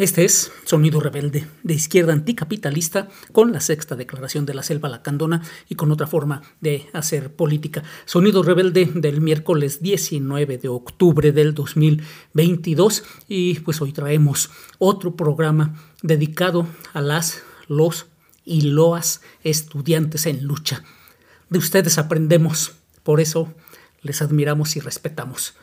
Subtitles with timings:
[0.00, 5.42] Este es Sonido Rebelde, de izquierda anticapitalista, con la sexta declaración de la selva lacandona
[5.68, 7.82] y con otra forma de hacer política.
[8.06, 15.78] Sonido Rebelde del miércoles 19 de octubre del 2022 y pues hoy traemos otro programa
[16.00, 18.06] dedicado a las, los
[18.46, 20.82] y loas estudiantes en lucha.
[21.50, 23.52] De ustedes aprendemos, por eso
[24.00, 25.56] les admiramos y respetamos.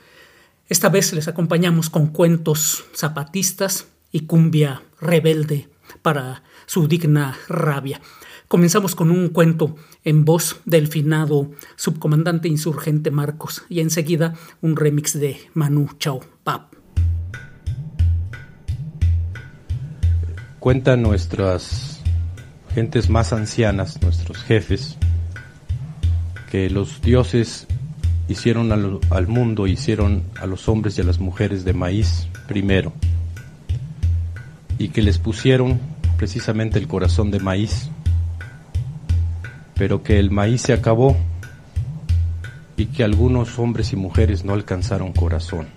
[0.69, 5.69] Esta vez les acompañamos con cuentos zapatistas, y cumbia rebelde
[6.01, 8.01] para su digna rabia.
[8.47, 15.19] Comenzamos con un cuento en voz del finado subcomandante insurgente Marcos y enseguida un remix
[15.19, 16.73] de Manu Chao Pap.
[20.59, 22.01] Cuentan nuestras
[22.73, 24.97] gentes más ancianas, nuestros jefes,
[26.49, 27.67] que los dioses
[28.29, 32.93] hicieron al, al mundo, hicieron a los hombres y a las mujeres de maíz primero
[34.77, 35.79] y que les pusieron
[36.17, 37.89] precisamente el corazón de maíz,
[39.75, 41.15] pero que el maíz se acabó
[42.75, 45.67] y que algunos hombres y mujeres no alcanzaron corazón.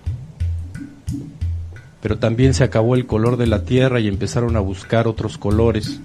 [2.01, 5.99] Pero también se acabó el color de la tierra y empezaron a buscar otros colores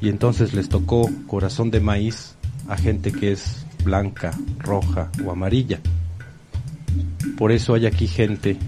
[0.00, 2.34] y entonces les tocó corazón de maíz
[2.68, 5.80] a gente que es blanca, roja o amarilla.
[7.38, 8.58] Por eso hay aquí gente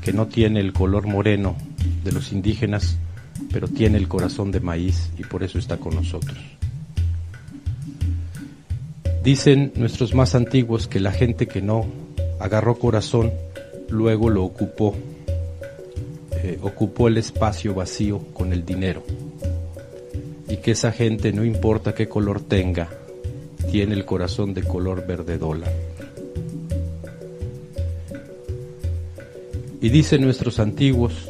[0.00, 1.56] que no tiene el color moreno
[2.04, 2.98] de los indígenas,
[3.52, 6.38] pero tiene el corazón de maíz y por eso está con nosotros.
[9.22, 11.86] Dicen nuestros más antiguos que la gente que no
[12.38, 13.32] agarró corazón
[13.88, 14.94] luego lo ocupó,
[16.42, 19.02] eh, ocupó el espacio vacío con el dinero
[20.48, 22.88] y que esa gente no importa qué color tenga,
[23.70, 25.72] tiene el corazón de color verde dólar.
[29.80, 31.28] Y dicen nuestros antiguos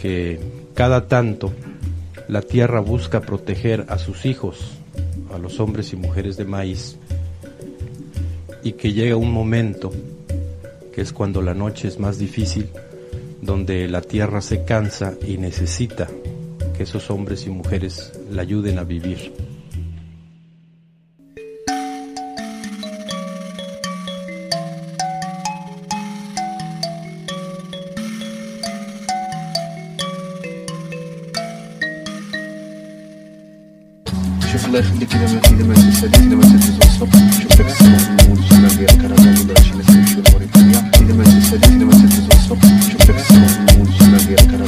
[0.00, 0.40] que
[0.74, 1.52] cada tanto
[2.28, 4.78] la tierra busca proteger a sus hijos,
[5.32, 6.96] a los hombres y mujeres de maíz,
[8.62, 9.90] y que llega un momento,
[10.92, 12.68] que es cuando la noche es más difícil,
[13.40, 16.08] donde la tierra se cansa y necesita
[16.76, 19.47] que esos hombres y mujeres la ayuden a vivir.
[41.50, 44.67] Percebendo você fez um sopro de pressão no mundo de madeira, cara.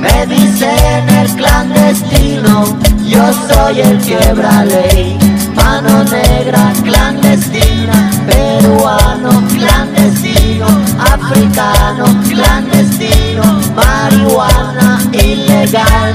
[0.00, 5.18] Me dicen el clandestino, yo soy el quiebra ley.
[5.54, 10.66] Mano negra clandestina, peruano clandestino,
[10.98, 16.14] africano clandestino, marihuana ilegal.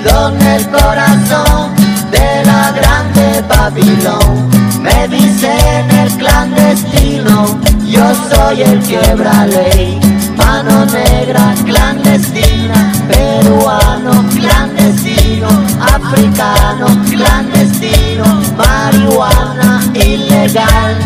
[0.00, 1.74] perdido en el corazón
[2.10, 4.50] de la grande Babilón.
[4.80, 10.00] Me dicen el clandestino, yo soy el quiebra ley.
[10.36, 15.48] Mano negra clandestina, peruano clandestino,
[15.80, 18.24] africano clandestino,
[18.56, 20.96] marihuana ilegal.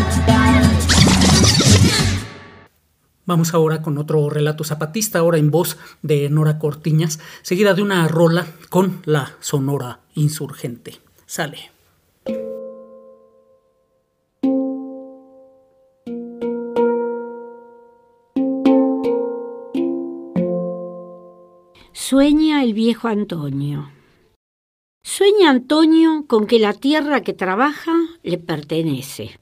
[3.27, 8.07] Vamos ahora con otro relato zapatista, ahora en voz de Nora Cortiñas, seguida de una
[8.07, 11.01] rola con la Sonora Insurgente.
[11.25, 11.71] Sale.
[21.93, 23.91] Sueña el viejo Antonio.
[25.03, 27.93] Sueña Antonio con que la tierra que trabaja
[28.23, 29.39] le pertenece.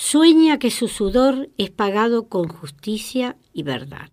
[0.00, 4.12] Sueña que su sudor es pagado con justicia y verdad.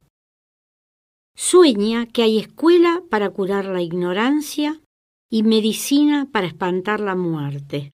[1.36, 4.82] Sueña que hay escuela para curar la ignorancia
[5.30, 7.92] y medicina para espantar la muerte.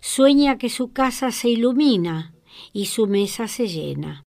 [0.00, 2.32] Sueña que su casa se ilumina
[2.72, 4.22] y su mesa se llena.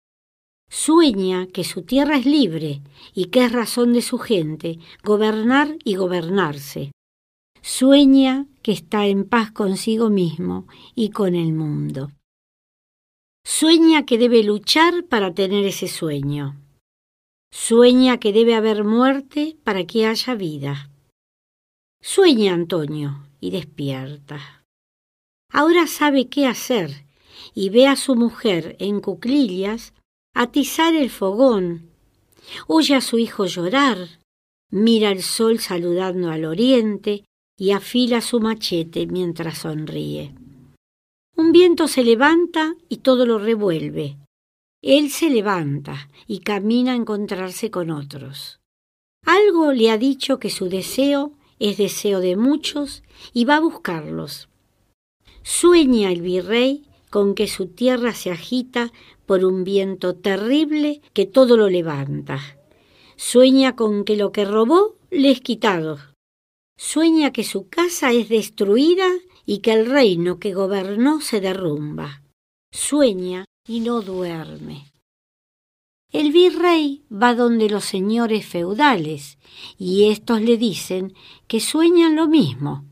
[0.68, 2.82] Sueña que su tierra es libre
[3.14, 6.92] y que es razón de su gente gobernar y gobernarse.
[7.62, 12.10] Sueña que está en paz consigo mismo y con el mundo.
[13.44, 16.62] Sueña que debe luchar para tener ese sueño.
[17.52, 20.90] Sueña que debe haber muerte para que haya vida.
[22.02, 24.64] Sueña, Antonio, y despierta.
[25.52, 27.06] Ahora sabe qué hacer
[27.54, 29.94] y ve a su mujer en cuclillas
[30.34, 31.92] atizar el fogón,
[32.68, 34.20] oye a su hijo llorar,
[34.70, 37.26] mira el sol saludando al oriente
[37.58, 40.34] y afila su machete mientras sonríe.
[41.36, 44.18] Un viento se levanta y todo lo revuelve.
[44.82, 48.60] Él se levanta y camina a encontrarse con otros.
[49.26, 54.50] Algo le ha dicho que su deseo es deseo de muchos y va a buscarlos.
[55.44, 58.92] Sueña el virrey con que su tierra se agita
[59.26, 62.40] por un viento terrible que todo lo levanta.
[63.16, 66.00] Sueña con que lo que robó le es quitado.
[66.78, 69.08] Sueña que su casa es destruida
[69.46, 72.22] y que el reino que gobernó se derrumba.
[72.72, 74.92] Sueña y no duerme.
[76.12, 79.38] El virrey va donde los señores feudales
[79.78, 81.14] y éstos le dicen
[81.48, 82.86] que sueñan lo mismo.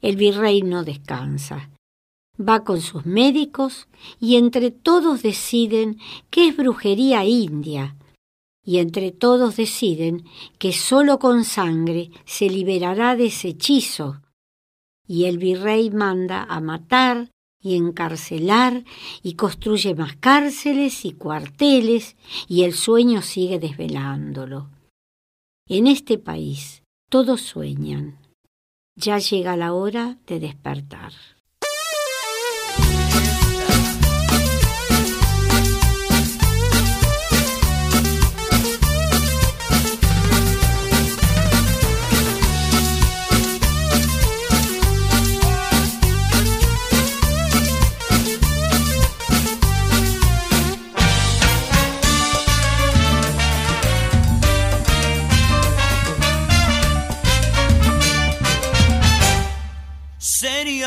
[0.00, 1.70] El virrey no descansa.
[2.40, 3.88] Va con sus médicos
[4.20, 5.98] y entre todos deciden
[6.30, 7.96] que es brujería india.
[8.64, 10.24] Y entre todos deciden
[10.58, 14.22] que sólo con sangre se liberará de ese hechizo.
[15.06, 18.84] Y el virrey manda a matar y encarcelar
[19.22, 22.16] y construye más cárceles y cuarteles
[22.48, 24.70] y el sueño sigue desvelándolo.
[25.68, 28.20] En este país todos sueñan.
[28.94, 31.12] Ya llega la hora de despertar.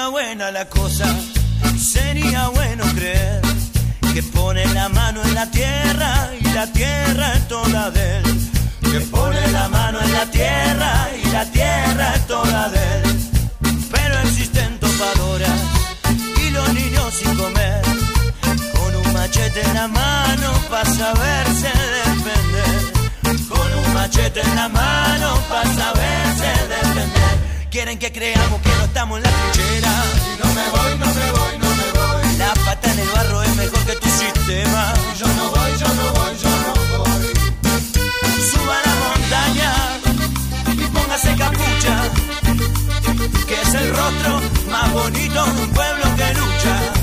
[0.09, 1.05] Buena la cosa,
[1.77, 3.41] sería bueno creer
[4.13, 8.23] que pone la mano en la tierra y la tierra es toda de él.
[8.81, 13.19] Que pone la mano en la tierra y la tierra es toda de él.
[13.91, 15.59] Pero existen topadoras
[16.43, 17.81] y los niños sin comer,
[18.73, 21.71] con un machete en la mano para saberse
[22.05, 23.47] defender.
[23.47, 27.48] Con un machete en la mano para saberse defender.
[27.71, 29.93] Quieren que creamos que no estamos en la trinchera.
[30.25, 32.37] Y no me voy, no me voy, no me voy.
[32.37, 34.93] La pata en el barro es mejor que tu sistema.
[35.19, 37.27] Yo no voy, yo no voy, yo no voy.
[38.51, 39.73] Suba a la montaña
[40.73, 42.09] y póngase capucha.
[43.47, 46.98] Que es el rostro más bonito de un pueblo que lucha.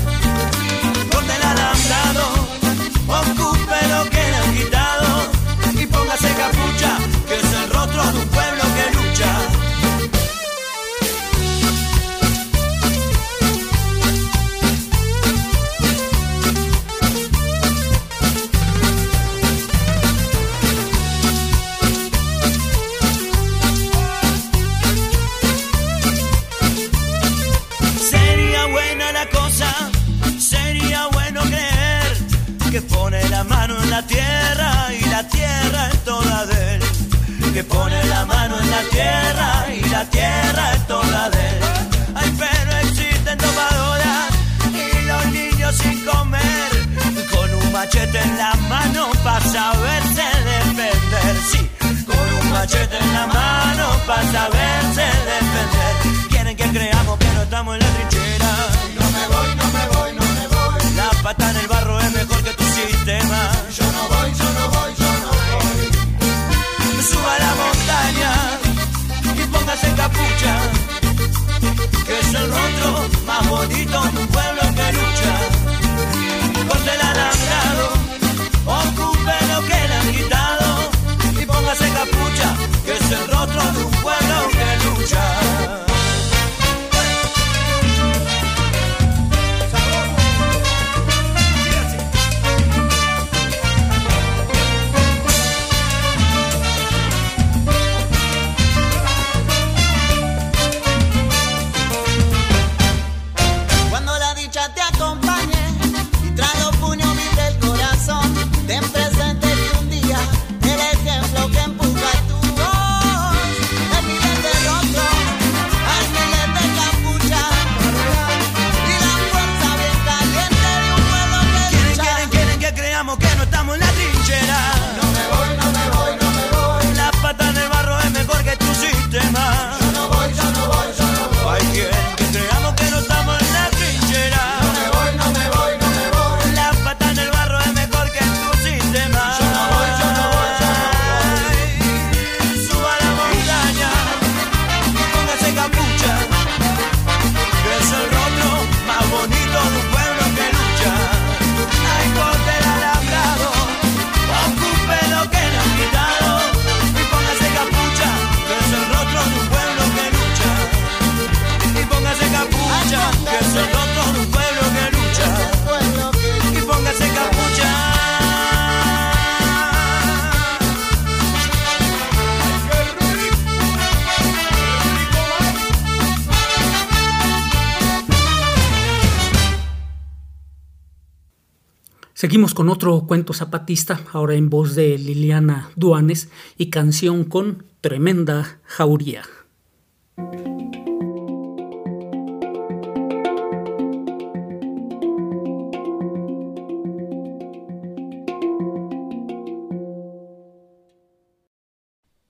[182.27, 188.59] Seguimos con otro cuento zapatista, ahora en voz de Liliana Duanes y canción con tremenda
[188.65, 189.23] jauría.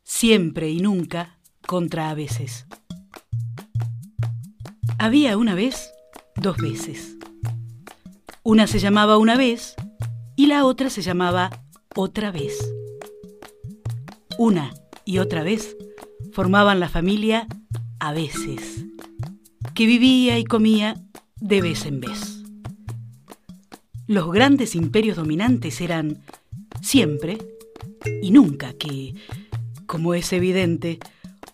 [0.04, 2.68] Siempre y nunca contra a veces.
[5.00, 5.90] Había una vez
[6.36, 7.16] dos veces.
[8.44, 9.76] Una se llamaba una vez
[10.38, 11.50] y la otra se llamaba
[11.96, 12.54] otra vez.
[14.38, 14.72] Una
[15.04, 15.76] y otra vez
[16.32, 17.48] formaban la familia
[18.00, 18.86] a veces,
[19.74, 20.96] que vivía y comía
[21.42, 22.44] de vez en vez.
[24.06, 26.22] Los grandes imperios dominantes eran
[26.82, 27.40] siempre
[28.22, 29.16] y nunca que,
[29.88, 31.00] como es evidente,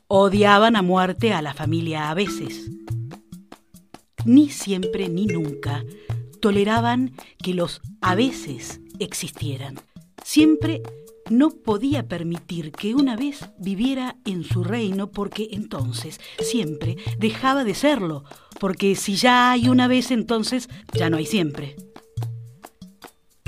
[0.07, 2.69] odiaban a muerte a la familia a veces.
[4.25, 5.85] Ni siempre ni nunca
[6.41, 9.79] toleraban que los a veces existieran.
[10.23, 10.83] Siempre
[11.29, 17.73] no podía permitir que una vez viviera en su reino porque entonces siempre dejaba de
[17.73, 18.25] serlo,
[18.59, 21.77] porque si ya hay una vez entonces ya no hay siempre.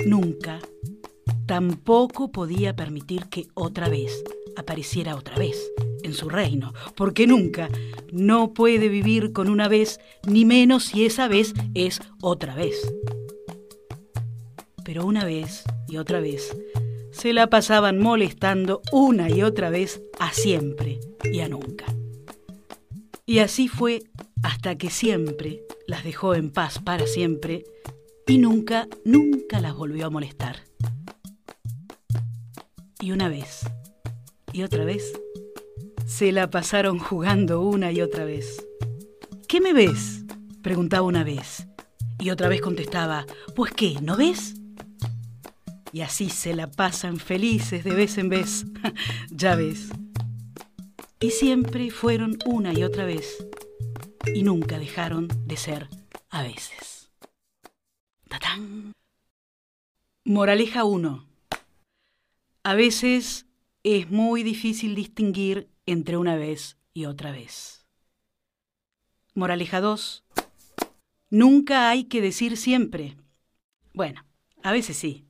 [0.06, 0.60] Nunca,
[1.46, 4.24] tampoco podía permitir que otra vez
[4.56, 5.70] apareciera otra vez
[6.02, 7.70] en su reino, porque nunca
[8.14, 12.76] no puede vivir con una vez, ni menos si esa vez es otra vez.
[14.86, 16.56] Pero una vez y otra vez
[17.12, 21.86] se la pasaban molestando una y otra vez a siempre y a nunca.
[23.26, 24.04] Y así fue
[24.44, 27.66] hasta que siempre las dejó en paz para siempre
[28.28, 30.58] y nunca, nunca las volvió a molestar.
[33.02, 33.66] Y una vez
[34.54, 35.12] y otra vez
[36.06, 38.64] se la pasaron jugando una y otra vez.
[39.48, 40.24] ¿Qué me ves?
[40.62, 41.68] preguntaba una vez.
[42.20, 43.26] Y otra vez contestaba,
[43.56, 44.56] pues qué, ¿no ves?
[45.96, 48.66] Y así se la pasan felices de vez en vez,
[49.32, 49.92] ya ves.
[51.22, 53.48] Y siempre fueron una y otra vez,
[54.34, 55.88] y nunca dejaron de ser
[56.30, 57.14] a veces.
[58.28, 58.92] ¡Tatán!
[60.26, 61.30] Moraleja 1.
[62.64, 63.46] A veces
[63.84, 67.88] es muy difícil distinguir entre una vez y otra vez.
[69.34, 70.26] Moraleja 2.
[71.30, 73.16] Nunca hay que decir siempre.
[73.94, 74.26] Bueno,
[74.62, 75.25] a veces sí,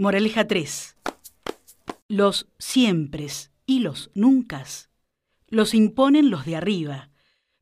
[0.00, 0.96] Moraleja 3.
[2.08, 4.88] Los siempres y los nuncas
[5.48, 7.10] los imponen los de arriba,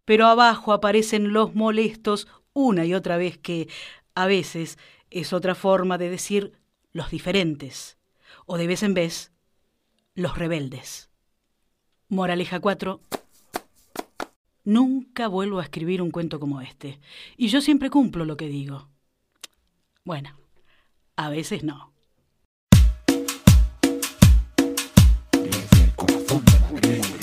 [0.05, 3.69] pero abajo aparecen los molestos una y otra vez que,
[4.15, 4.79] a veces,
[5.11, 6.53] es otra forma de decir
[6.93, 7.99] los diferentes,
[8.47, 9.33] o de vez en vez,
[10.15, 11.11] los rebeldes.
[12.09, 13.01] Moraleja 4.
[14.63, 17.01] Nunca vuelvo a escribir un cuento como este,
[17.37, 18.89] y yo siempre cumplo lo que digo.
[20.05, 20.39] Bueno,
[21.17, 21.98] a veces no.
[26.71, 27.18] Ooh.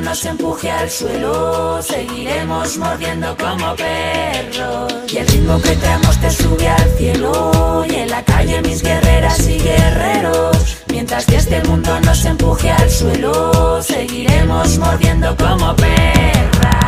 [0.00, 4.94] Nos empuje al suelo, seguiremos mordiendo como perros.
[5.12, 9.48] Y el ritmo que tenemos te sube al cielo, y en la calle mis guerreras
[9.48, 10.84] y guerreros.
[10.92, 16.83] Mientras que este mundo nos empuje al suelo, seguiremos mordiendo como perras.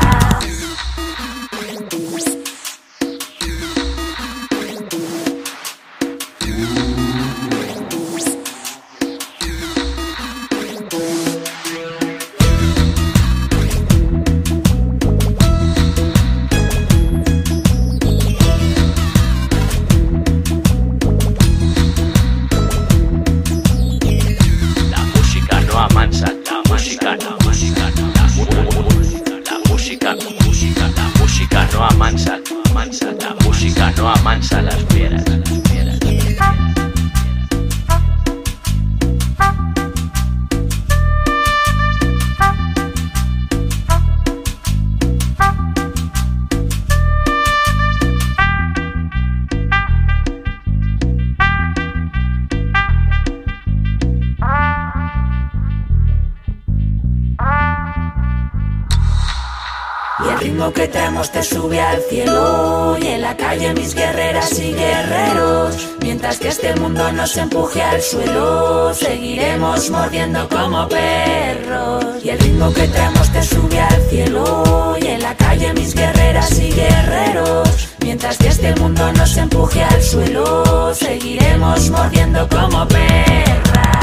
[67.13, 72.05] Nos empuje al suelo, seguiremos mordiendo como perros.
[72.23, 76.59] Y el ritmo que tenemos te sube al cielo, y en la calle mis guerreras
[76.61, 77.89] y guerreros.
[78.01, 83.96] Mientras que este mundo nos empuje al suelo, seguiremos mordiendo como perras.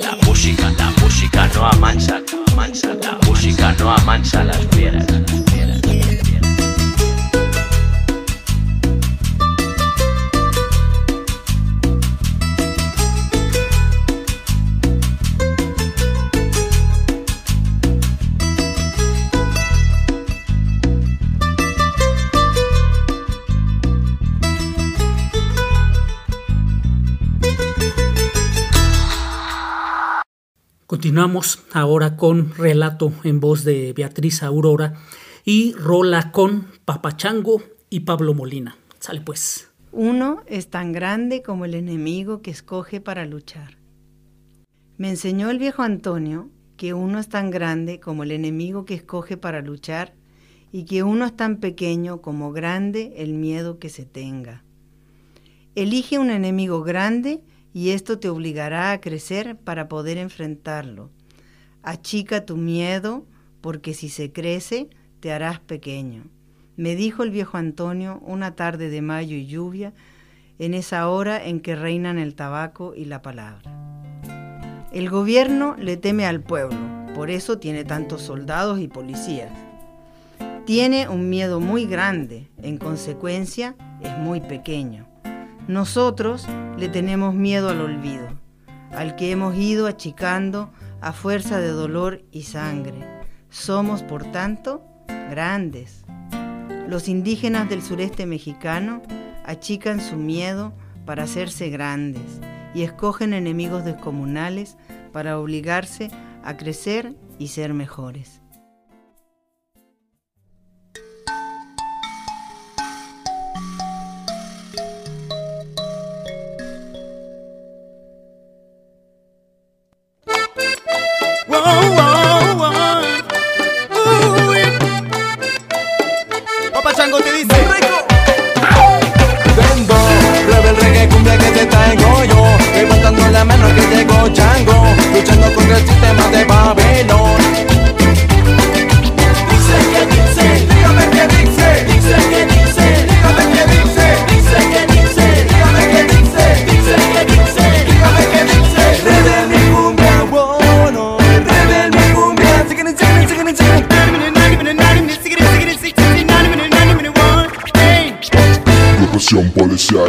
[0.00, 2.20] la música, la música no amansa,
[2.52, 5.06] amansa, la música no amansa las fieras.
[30.98, 34.94] Continuamos ahora con relato en voz de Beatriz Aurora
[35.44, 38.76] y rola con Papachango y Pablo Molina.
[38.98, 39.70] Sale pues.
[39.92, 43.78] Uno es tan grande como el enemigo que escoge para luchar.
[44.96, 49.36] Me enseñó el viejo Antonio que uno es tan grande como el enemigo que escoge
[49.36, 50.14] para luchar
[50.72, 54.64] y que uno es tan pequeño como grande el miedo que se tenga.
[55.76, 57.44] Elige un enemigo grande
[57.78, 61.12] y esto te obligará a crecer para poder enfrentarlo.
[61.84, 63.24] Achica tu miedo,
[63.60, 66.24] porque si se crece, te harás pequeño.
[66.74, 69.94] Me dijo el viejo Antonio una tarde de mayo y lluvia,
[70.58, 73.70] en esa hora en que reinan el tabaco y la palabra.
[74.90, 76.80] El gobierno le teme al pueblo,
[77.14, 79.52] por eso tiene tantos soldados y policías.
[80.66, 85.07] Tiene un miedo muy grande, en consecuencia es muy pequeño.
[85.68, 86.46] Nosotros
[86.78, 88.26] le tenemos miedo al olvido,
[88.90, 93.06] al que hemos ido achicando a fuerza de dolor y sangre.
[93.50, 94.82] Somos, por tanto,
[95.28, 96.06] grandes.
[96.88, 99.02] Los indígenas del sureste mexicano
[99.44, 100.72] achican su miedo
[101.04, 102.40] para hacerse grandes
[102.74, 104.78] y escogen enemigos descomunales
[105.12, 106.10] para obligarse
[106.44, 108.40] a crecer y ser mejores.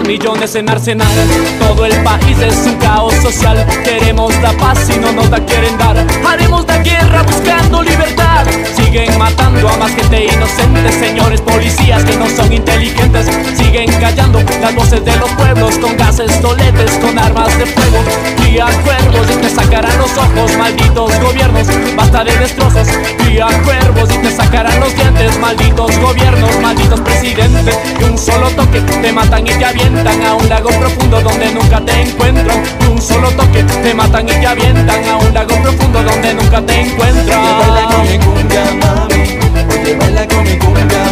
[0.10, 1.08] Millones en arsenal,
[1.60, 3.63] todo el país es un caos social.
[3.84, 6.04] Queremos la paz y no nos la quieren dar.
[6.28, 8.43] Haremos la guerra buscando libertad.
[8.76, 13.28] Siguen matando a más gente inocente, señores policías que no son inteligentes.
[13.56, 18.04] Siguen callando las voces de los pueblos con gases toletes, con armas de fuego.
[18.48, 21.67] Y cuervos y te sacarán los ojos, malditos gobiernos.
[21.95, 22.88] Basta de destrozos.
[23.30, 27.78] Y cuervos y te sacarán los dientes, malditos gobiernos, malditos presidentes.
[28.00, 31.82] Y un solo toque te matan y te avientan a un lago profundo donde nunca
[31.82, 32.64] te encuentran.
[32.82, 36.62] Y un solo toque te matan y te avientan a un lago profundo donde nunca
[36.62, 37.40] te encuentran.
[37.40, 39.40] Oye, baila con mi cumbia, mami.
[39.74, 41.09] Oye, baila con mi cumbia,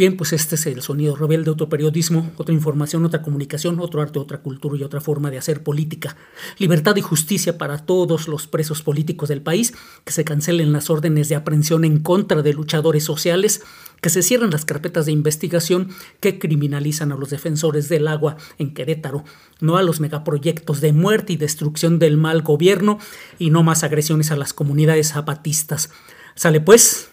[0.00, 4.18] Bien, pues este es el sonido rebelde, otro periodismo, otra información, otra comunicación, otro arte,
[4.18, 6.16] otra cultura y otra forma de hacer política.
[6.56, 9.74] Libertad y justicia para todos los presos políticos del país,
[10.06, 13.60] que se cancelen las órdenes de aprehensión en contra de luchadores sociales,
[14.00, 18.72] que se cierren las carpetas de investigación que criminalizan a los defensores del agua en
[18.72, 19.24] Querétaro,
[19.60, 22.98] no a los megaproyectos de muerte y destrucción del mal gobierno
[23.38, 25.90] y no más agresiones a las comunidades zapatistas.
[26.36, 27.10] Sale pues,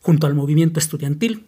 [0.00, 1.47] junto al movimiento estudiantil,